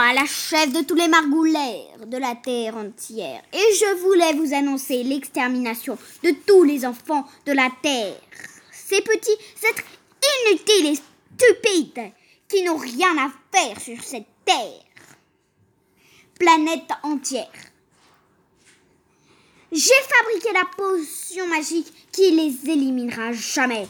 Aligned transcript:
la 0.00 0.24
chef 0.24 0.72
de 0.72 0.82
tous 0.82 0.94
les 0.94 1.08
margoulaires 1.08 2.06
de 2.06 2.16
la 2.16 2.34
terre 2.34 2.76
entière, 2.76 3.42
et 3.52 3.74
je 3.74 3.94
voulais 4.00 4.32
vous 4.32 4.54
annoncer 4.54 5.02
l'extermination 5.02 5.98
de 6.22 6.30
tous 6.46 6.64
les 6.64 6.86
enfants 6.86 7.26
de 7.46 7.52
la 7.52 7.68
terre. 7.82 8.16
Ces 8.72 9.02
petits 9.02 9.38
êtres 9.68 9.84
inutiles 10.48 10.92
et 10.92 10.96
stupides 10.96 12.12
qui 12.48 12.62
n'ont 12.62 12.76
rien 12.76 13.16
à 13.18 13.30
faire 13.54 13.80
sur 13.80 14.02
cette 14.02 14.26
terre. 14.44 14.82
Planète 16.38 16.90
entière. 17.02 17.50
J'ai 19.70 20.02
fabriqué 20.08 20.52
la 20.52 20.64
potion 20.76 21.46
magique 21.48 21.92
qui 22.12 22.30
les 22.30 22.70
éliminera 22.70 23.32
jamais. 23.32 23.88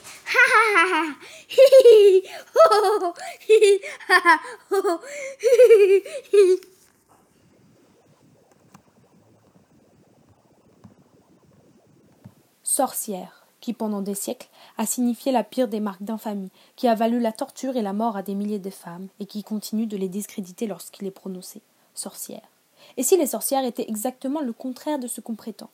Sorcière, 12.63 13.47
qui 13.61 13.75
pendant 13.75 14.01
des 14.01 14.15
siècles 14.15 14.49
a 14.79 14.87
signifié 14.87 15.31
la 15.31 15.45
pire 15.45 15.69
des 15.69 15.81
marques 15.81 16.03
d'infamie, 16.03 16.51
qui 16.77 16.89
a 16.89 16.95
valu 16.95 17.21
la 17.21 17.33
torture 17.33 17.77
et 17.77 17.83
la 17.83 17.93
mort 17.93 18.17
à 18.17 18.23
des 18.23 18.35
milliers 18.35 18.59
de 18.59 18.71
femmes, 18.71 19.09
et 19.21 19.27
qui 19.27 19.45
continue 19.45 19.87
de 19.87 19.97
les 19.97 20.09
discréditer 20.09 20.67
lorsqu'il 20.67 21.07
est 21.07 21.11
prononcé 21.11 21.61
sorcière. 21.95 22.49
Et 22.97 23.03
si 23.03 23.17
les 23.17 23.27
sorcières 23.27 23.65
étaient 23.65 23.89
exactement 23.89 24.41
le 24.41 24.53
contraire 24.53 24.99
de 24.99 25.07
ce 25.07 25.21
qu'on 25.21 25.35
prétend? 25.35 25.71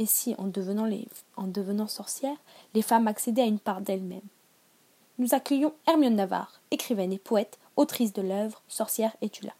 Et 0.00 0.06
si, 0.06 0.34
en 0.38 0.46
devenant, 0.46 0.86
les, 0.86 1.06
sorcières, 1.86 2.38
les 2.72 2.80
femmes 2.80 3.06
accédaient 3.06 3.42
à 3.42 3.46
une 3.46 3.58
part 3.58 3.82
d'elles-mêmes 3.82 4.22
Nous 5.18 5.34
accueillons 5.34 5.74
Hermione 5.86 6.14
Navarre, 6.14 6.62
écrivaine 6.70 7.12
et 7.12 7.18
poète, 7.18 7.58
autrice 7.76 8.14
de 8.14 8.22
l'œuvre 8.22 8.62
Sorcière 8.66 9.14
es-tu 9.20 9.44
là? 9.44 9.52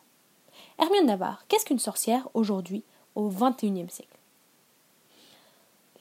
Hermione 0.79 1.05
Navarre, 1.05 1.45
qu'est-ce 1.47 1.67
qu'une 1.67 1.79
sorcière 1.79 2.27
aujourd'hui, 2.33 2.83
au 3.17 3.29
XXIe 3.29 3.91
siècle? 3.91 4.19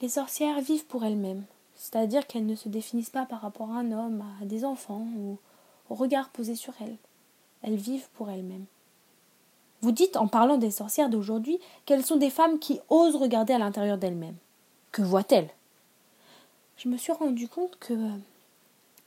Les 0.00 0.08
sorcières 0.08 0.62
vivent 0.62 0.86
pour 0.86 1.04
elles-mêmes, 1.04 1.44
c'est-à-dire 1.74 2.26
qu'elles 2.26 2.46
ne 2.46 2.56
se 2.56 2.70
définissent 2.70 3.10
pas 3.10 3.26
par 3.26 3.42
rapport 3.42 3.70
à 3.70 3.80
un 3.80 3.92
homme, 3.92 4.24
à 4.40 4.46
des 4.46 4.64
enfants 4.64 5.06
ou 5.18 5.36
au 5.90 5.94
regard 5.94 6.30
posé 6.30 6.54
sur 6.54 6.72
elles. 6.80 6.96
Elles 7.60 7.76
vivent 7.76 8.08
pour 8.14 8.30
elles-mêmes. 8.30 8.64
Vous 9.82 9.92
dites, 9.92 10.16
en 10.16 10.28
parlant 10.28 10.58
des 10.58 10.70
sorcières 10.70 11.08
d'aujourd'hui, 11.08 11.58
qu'elles 11.86 12.04
sont 12.04 12.16
des 12.16 12.30
femmes 12.30 12.58
qui 12.58 12.80
osent 12.90 13.16
regarder 13.16 13.54
à 13.54 13.58
l'intérieur 13.58 13.96
d'elles-mêmes. 13.96 14.36
Que 14.92 15.02
voient-elles 15.02 15.48
Je 16.76 16.88
me 16.88 16.96
suis 16.96 17.12
rendu 17.12 17.48
compte 17.48 17.78
que, 17.78 17.94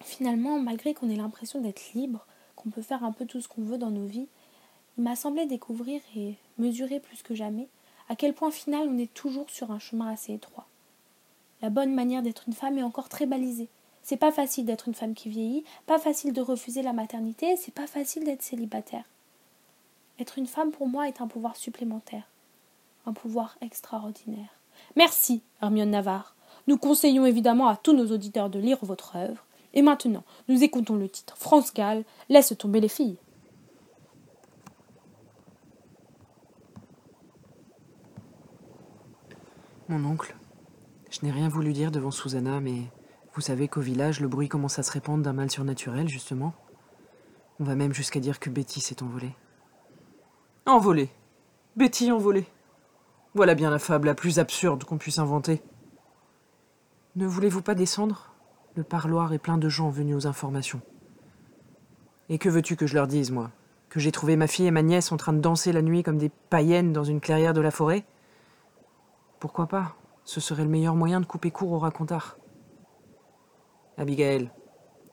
finalement, 0.04 0.60
malgré 0.60 0.94
qu'on 0.94 1.10
ait 1.10 1.16
l'impression 1.16 1.62
d'être 1.62 1.94
libre, 1.94 2.26
qu'on 2.56 2.70
peut 2.70 2.82
faire 2.82 3.04
un 3.04 3.12
peu 3.12 3.26
tout 3.26 3.42
ce 3.42 3.48
qu'on 3.48 3.64
veut 3.64 3.78
dans 3.78 3.92
nos 3.92 4.06
vies, 4.06 4.28
il 4.98 5.04
m'a 5.04 5.16
semblé 5.16 5.46
découvrir 5.46 6.02
et 6.16 6.36
mesurer 6.58 7.00
plus 7.00 7.22
que 7.22 7.36
jamais 7.36 7.68
à 8.10 8.16
quel 8.16 8.34
point 8.34 8.52
final 8.52 8.88
on 8.90 8.98
est 8.98 9.14
toujours 9.14 9.50
sur 9.50 9.72
un 9.72 9.80
chemin 9.80 10.10
assez 10.10 10.34
étroit. 10.34 10.68
La 11.62 11.70
bonne 11.70 11.94
manière 11.94 12.22
d'être 12.22 12.44
une 12.48 12.54
femme 12.54 12.78
est 12.78 12.84
encore 12.84 13.10
très 13.10 13.26
balisée. 13.26 13.70
C'est 14.02 14.18
pas 14.18 14.32
facile 14.32 14.66
d'être 14.66 14.88
une 14.88 14.94
femme 14.94 15.14
qui 15.14 15.30
vieillit, 15.30 15.64
pas 15.86 15.98
facile 15.98 16.34
de 16.34 16.42
refuser 16.42 16.82
la 16.82 16.92
maternité, 16.92 17.56
c'est 17.56 17.74
pas 17.74 17.88
facile 17.88 18.26
d'être 18.26 18.42
célibataire. 18.42 19.06
Être 20.24 20.38
une 20.38 20.48
femme 20.48 20.72
pour 20.72 20.88
moi 20.88 21.10
est 21.10 21.20
un 21.20 21.28
pouvoir 21.28 21.58
supplémentaire, 21.58 22.24
un 23.06 23.12
pouvoir 23.12 23.58
extraordinaire. 23.60 24.58
Merci, 24.96 25.42
Hermione 25.62 25.90
Navarre. 25.90 26.34
Nous 26.66 26.78
conseillons 26.78 27.26
évidemment 27.26 27.68
à 27.68 27.76
tous 27.76 27.92
nos 27.92 28.10
auditeurs 28.10 28.50
de 28.50 28.58
lire 28.58 28.78
votre 28.84 29.18
œuvre. 29.18 29.44
Et 29.74 29.82
maintenant, 29.82 30.24
nous 30.48 30.64
écoutons 30.64 30.96
le 30.96 31.10
titre 31.10 31.36
France 31.36 31.74
Gall, 31.74 32.06
Laisse 32.30 32.56
tomber 32.58 32.80
les 32.80 32.88
filles. 32.88 33.18
Mon 39.90 40.06
oncle, 40.06 40.38
je 41.12 41.20
n'ai 41.24 41.32
rien 41.32 41.50
voulu 41.50 41.74
dire 41.74 41.92
devant 41.92 42.12
Susanna, 42.12 42.62
mais 42.62 42.84
vous 43.34 43.42
savez 43.42 43.68
qu'au 43.68 43.82
village, 43.82 44.22
le 44.22 44.30
bruit 44.30 44.48
commence 44.48 44.80
à 44.80 44.84
se 44.84 44.92
répandre 44.94 45.22
d'un 45.22 45.34
mal 45.34 45.52
surnaturel, 45.52 46.08
justement. 46.08 46.54
On 47.60 47.66
va 47.66 47.76
même 47.76 47.94
jusqu'à 47.94 48.22
dire 48.22 48.40
que 48.40 48.50
Betty 48.50 48.80
s'est 48.80 49.04
envolée. 49.04 49.34
Envolée 50.66 51.10
Betty 51.76 52.10
envolée 52.10 52.48
Voilà 53.36 53.54
bien 53.54 53.70
la 53.70 53.80
fable 53.80 54.08
la 54.08 54.16
plus 54.16 54.40
absurde 54.40 54.86
qu'on 54.86 54.98
puisse 54.98 55.20
inventer. 55.20 55.62
Ne 57.18 57.28
voulez-vous 57.28 57.62
pas 57.62 57.76
descendre? 57.76 58.34
Le 58.76 58.84
parloir 58.84 59.34
est 59.34 59.40
plein 59.40 59.58
de 59.58 59.68
gens 59.68 59.90
venus 59.90 60.16
aux 60.16 60.26
informations. 60.26 60.80
Et 62.30 62.38
que 62.38 62.48
veux-tu 62.48 62.78
que 62.78 62.88
je 62.88 62.96
leur 62.96 63.08
dise, 63.08 63.30
moi? 63.30 63.52
Que 63.90 64.00
j'ai 64.00 64.14
trouvé 64.14 64.38
ma 64.38 64.48
fille 64.48 64.68
et 64.68 64.72
ma 64.72 64.84
nièce 64.84 65.12
en 65.12 65.18
train 65.18 65.34
de 65.34 65.42
danser 65.42 65.74
la 65.74 65.82
nuit 65.82 66.02
comme 66.02 66.18
des 66.18 66.32
païennes 66.50 66.94
dans 66.94 67.04
une 67.04 67.20
clairière 67.20 67.54
de 67.54 67.60
la 67.60 67.70
forêt? 67.70 68.06
Pourquoi 69.42 69.68
pas? 69.68 69.98
Ce 70.24 70.40
serait 70.40 70.64
le 70.64 70.70
meilleur 70.70 70.96
moyen 70.96 71.20
de 71.20 71.26
couper 71.26 71.52
court 71.52 71.74
au 71.74 71.80
racontard. 71.80 72.38
Abigail, 73.98 74.50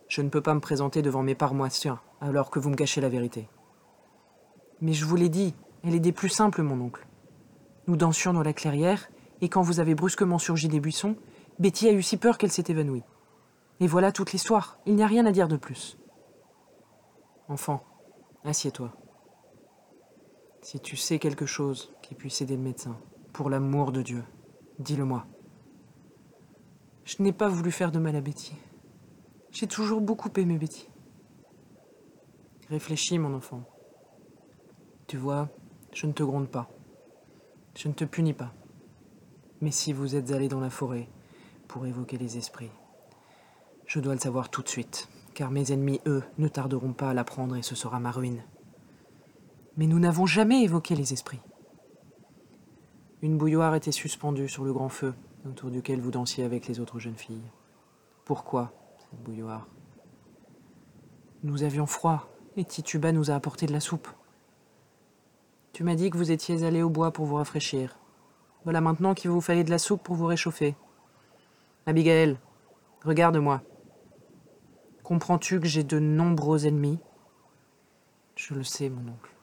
je 0.07 0.23
ne 0.23 0.29
peux 0.29 0.43
pas 0.43 0.55
me 0.55 0.61
présenter 0.61 1.03
devant 1.03 1.25
mes 1.25 1.35
paroissiens 1.35 1.99
alors 2.21 2.51
que 2.51 2.61
vous 2.61 2.71
me 2.71 2.77
cachez 2.77 3.01
la 3.01 3.09
vérité. 3.09 3.49
Mais 4.81 4.93
je 4.93 5.05
vous 5.05 5.17
l'ai 5.17 5.29
dit, 5.29 5.55
elle 5.85 5.95
est 5.95 6.01
des 6.01 6.13
plus 6.13 6.29
simples, 6.29 6.63
mon 6.63 6.81
oncle. 6.81 7.07
Nous 7.87 7.97
dansions 7.97 8.33
dans 8.33 8.43
la 8.43 8.53
clairière, 8.53 9.11
et 9.41 9.49
quand 9.49 9.63
vous 9.63 9.81
avez 9.81 9.95
brusquement 9.95 10.39
surgi 10.39 10.69
des 10.69 10.81
buissons, 10.81 11.17
Betty 11.59 11.89
a 11.89 11.93
eu 11.93 12.03
si 12.03 12.17
peur 12.17 12.39
qu'elle 12.39 12.53
s'est 12.53 12.65
évanouie. 12.69 13.03
Et 13.81 13.87
voilà 13.87 14.13
toute 14.13 14.33
l'histoire, 14.33 14.79
il 14.87 14.95
n'y 14.95 15.03
a 15.03 15.07
rien 15.07 15.27
à 15.27 15.33
dire 15.33 15.49
de 15.49 15.57
plus. 15.57 15.99
Enfant, 17.49 17.83
assieds-toi. 18.45 18.93
Si 20.63 20.79
tu 20.81 20.97
sais 20.97 21.19
quelque 21.19 21.47
chose 21.47 21.95
qui 22.03 22.15
puisse 22.15 22.43
aider 22.43 22.57
le 22.57 22.63
médecin, 22.63 22.99
pour 23.33 23.49
l'amour 23.49 23.93
de 23.93 24.03
Dieu, 24.03 24.23
dis-le-moi. 24.79 25.27
Je 27.05 27.23
n'ai 27.23 27.33
pas 27.33 27.49
voulu 27.49 27.73
faire 27.73 27.91
de 27.91 27.99
mal 27.99 28.15
à 28.15 28.21
Betty. 28.21 28.55
J'ai 29.51 29.67
toujours 29.67 30.01
beaucoup 30.01 30.31
aimé 30.37 30.59
Betty. 30.59 30.89
Réfléchis, 32.69 33.19
mon 33.19 33.35
enfant. 33.35 33.65
Tu 35.11 35.17
vois, 35.17 35.49
je 35.93 36.07
ne 36.07 36.13
te 36.13 36.23
gronde 36.23 36.49
pas. 36.49 36.71
Je 37.77 37.89
ne 37.89 37.93
te 37.95 38.05
punis 38.05 38.33
pas. 38.33 38.55
Mais 39.61 39.73
si 39.73 39.93
vous 39.93 40.15
êtes 40.15 40.31
allé 40.31 40.47
dans 40.47 40.61
la 40.61 40.71
forêt 40.71 41.09
pour 41.67 41.85
évoquer 41.85 42.17
les 42.17 42.39
esprits, 42.39 42.71
je 43.87 43.99
dois 43.99 44.15
le 44.15 44.21
savoir 44.21 44.51
tout 44.51 44.63
de 44.63 44.69
suite, 44.69 45.09
car 45.35 45.51
mes 45.51 45.73
ennemis, 45.73 46.01
eux, 46.07 46.23
ne 46.39 46.47
tarderont 46.47 46.93
pas 46.93 47.11
à 47.11 47.15
l'apprendre 47.15 47.57
et 47.57 47.63
ce 47.63 47.75
sera 47.75 47.99
ma 47.99 48.13
ruine. 48.13 48.45
Mais 49.77 49.89
nous 49.89 49.99
n'avons 49.99 50.27
jamais 50.27 50.63
évoqué 50.63 50.95
les 50.95 51.13
esprits. 51.13 51.43
Une 53.21 53.37
bouilloire 53.37 53.75
était 53.75 53.91
suspendue 53.91 54.49
sur 54.49 54.63
le 54.63 54.73
grand 54.73 54.91
feu, 54.91 55.13
autour 55.45 55.73
duquel 55.73 56.01
vous 56.01 56.13
dansiez 56.13 56.45
avec 56.45 56.69
les 56.69 56.79
autres 56.79 57.01
jeunes 57.01 57.17
filles. 57.17 57.51
Pourquoi 58.25 58.73
cette 58.97 59.25
bouilloire? 59.25 59.67
Nous 61.43 61.65
avions 61.65 61.87
froid, 61.87 62.29
et 62.57 62.65
Tituba 62.65 63.11
nous 63.11 63.33
a 63.33 63.35
apporté 63.35 63.67
de 63.67 63.73
la 63.73 63.81
soupe. 63.81 64.07
Tu 65.73 65.85
m'as 65.85 65.95
dit 65.95 66.11
que 66.11 66.17
vous 66.17 66.31
étiez 66.31 66.65
allé 66.65 66.83
au 66.83 66.91
bois 66.91 67.13
pour 67.13 67.27
vous 67.27 67.37
rafraîchir. 67.37 67.97
Voilà 68.65 68.81
maintenant 68.81 69.15
qu'il 69.15 69.31
vous 69.31 69.41
fallait 69.41 69.65
de 69.65 69.71
la 69.71 69.79
soupe 69.79 70.03
pour 70.03 70.17
vous 70.17 70.27
réchauffer. 70.27 70.77
Abigail, 71.87 72.39
regarde-moi. 73.05 73.63
Comprends-tu 75.03 75.61
que 75.61 75.67
j'ai 75.67 75.85
de 75.85 75.99
nombreux 75.99 76.67
ennemis? 76.67 76.99
Je 78.37 78.55
le 78.55 78.63
sais, 78.63 78.89
mon 78.89 79.13
oncle. 79.13 79.35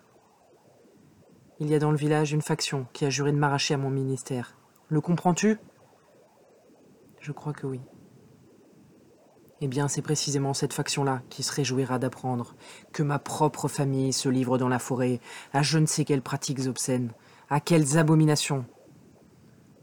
Il 1.60 1.70
y 1.70 1.76
a 1.76 1.80
dans 1.80 1.92
le 1.92 1.98
village 1.98 2.34
une 2.34 2.42
faction 2.42 2.86
qui 2.94 3.06
a 3.06 3.10
juré 3.10 3.32
de 3.32 3.38
m'arracher 3.38 3.74
à 3.74 3.78
mon 3.78 3.90
ministère. 3.90 4.56
Le 4.90 5.02
comprends-tu? 5.02 5.58
Je 7.20 7.32
crois 7.32 7.54
que 7.54 7.66
oui. 7.66 7.82
Eh 9.60 9.68
bien, 9.68 9.88
c'est 9.88 10.04
précisément 10.04 10.54
cette 10.54 10.74
faction-là 10.74 11.24
qui 11.30 11.42
se 11.42 11.52
réjouira 11.52 11.98
d'apprendre 11.98 12.56
que 12.94 13.02
ma 13.02 13.18
propre 13.18 13.68
famille 13.68 14.14
se 14.14 14.30
livre 14.30 14.58
dans 14.58 14.70
la 14.70 14.78
forêt 14.78 15.20
à 15.52 15.64
je 15.64 15.80
ne 15.80 15.88
sais 15.88 16.06
quelles 16.06 16.22
pratiques 16.22 16.68
obscènes, 16.68 17.12
à 17.50 17.60
quelles 17.60 17.98
abominations. 17.98 18.66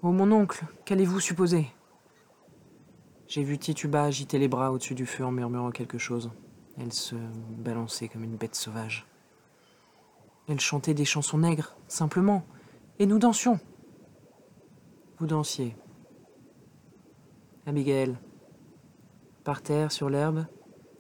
Oh 0.03 0.12
mon 0.12 0.31
oncle, 0.31 0.65
qu'allez-vous 0.85 1.19
supposer? 1.19 1.67
J'ai 3.26 3.43
vu 3.43 3.59
Tituba 3.59 4.05
agiter 4.05 4.38
les 4.38 4.49
bras 4.49 4.71
au-dessus 4.71 4.94
du 4.94 5.06
feu 5.06 5.25
en 5.25 5.32
murmurant 5.32 5.71
quelque 5.71 5.99
chose. 5.99 6.31
Elle 6.79 6.93
se 6.93 7.17
balançait 7.59 8.09
comme 8.09 8.23
une 8.23 8.37
bête 8.37 8.55
sauvage. 8.55 9.06
Elle 10.47 10.61
chantait 10.61 10.94
des 10.94 11.05
chansons 11.05 11.38
nègres, 11.38 11.76
simplement, 11.88 12.44
et 12.99 13.06
nous 13.06 13.19
dansions. 13.19 13.59
Vous 15.19 15.26
dansiez. 15.26 15.75
Abigail, 17.67 18.17
par 19.44 19.62
terre, 19.62 19.93
sur 19.93 20.08
l'herbe, 20.08 20.46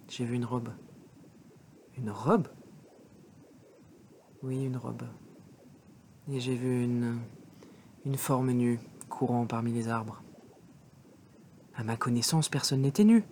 j'ai 0.08 0.24
vu 0.24 0.36
une 0.36 0.44
robe. 0.44 0.68
Une 1.96 2.10
robe? 2.10 2.48
Oui, 4.42 4.64
une 4.64 4.76
robe. 4.76 5.04
Et 6.28 6.40
j'ai 6.40 6.54
vu 6.54 6.84
une. 6.84 7.18
une 8.04 8.16
forme 8.16 8.52
nue 8.52 8.78
courant 9.08 9.46
parmi 9.46 9.72
les 9.72 9.88
arbres. 9.88 10.22
À 11.74 11.84
ma 11.84 11.96
connaissance, 11.96 12.48
personne 12.48 12.82
n'était 12.82 13.04
nu. 13.04 13.24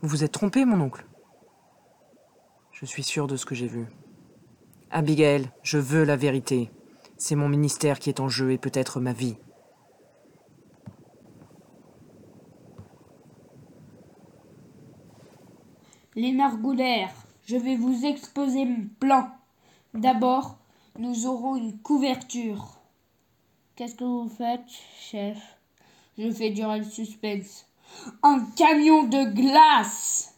Vous 0.00 0.08
vous 0.08 0.24
êtes 0.24 0.32
trompé, 0.32 0.64
mon 0.64 0.80
oncle. 0.80 1.04
Je 2.72 2.86
suis 2.86 3.02
sûr 3.02 3.26
de 3.26 3.36
ce 3.36 3.46
que 3.46 3.54
j'ai 3.54 3.66
vu. 3.66 3.86
Abigail, 4.90 5.50
je 5.62 5.78
veux 5.78 6.04
la 6.04 6.16
vérité. 6.16 6.70
C'est 7.16 7.36
mon 7.36 7.48
ministère 7.48 7.98
qui 7.98 8.08
est 8.08 8.20
en 8.20 8.28
jeu 8.28 8.52
et 8.52 8.58
peut-être 8.58 9.00
ma 9.00 9.12
vie. 9.12 9.36
Les 16.16 16.32
margoulaires, 16.32 17.12
je 17.46 17.56
vais 17.56 17.76
vous 17.76 18.06
exposer 18.06 18.64
mon 18.64 18.88
plan. 19.00 19.28
D'abord, 19.94 20.56
nous 20.98 21.26
aurons 21.26 21.56
une 21.56 21.76
couverture. 21.78 22.78
Qu'est-ce 23.74 23.96
que 23.96 24.04
vous 24.04 24.28
faites, 24.28 24.64
chef? 25.00 25.38
Je 26.16 26.30
fais 26.30 26.50
durer 26.50 26.78
le 26.78 26.84
suspense. 26.84 27.66
Un 28.22 28.40
camion 28.56 29.04
de 29.04 29.24
glace 29.24 30.34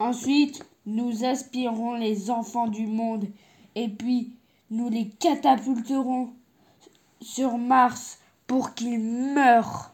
Ensuite, 0.00 0.64
nous 0.86 1.24
aspirerons 1.24 1.92
les 1.92 2.30
enfants 2.30 2.68
du 2.68 2.86
monde 2.86 3.26
et 3.74 3.90
puis 3.90 4.32
nous 4.70 4.88
les 4.88 5.10
catapulterons 5.10 6.32
sur 7.20 7.58
Mars 7.58 8.18
pour 8.46 8.72
qu'ils 8.74 8.98
meurent. 8.98 9.89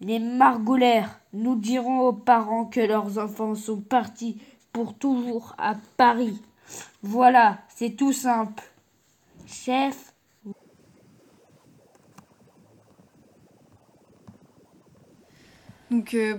Les 0.00 0.18
margoulaires, 0.18 1.20
nous 1.32 1.56
dirons 1.56 2.00
aux 2.00 2.12
parents 2.12 2.66
que 2.66 2.80
leurs 2.80 3.18
enfants 3.18 3.54
sont 3.54 3.80
partis 3.80 4.40
pour 4.72 4.94
toujours 4.94 5.54
à 5.58 5.74
Paris. 5.96 6.42
Voilà, 7.02 7.58
c'est 7.74 7.96
tout 7.96 8.12
simple. 8.12 8.62
Chef, 9.46 10.12
Donc, 15.90 16.14
euh, 16.14 16.34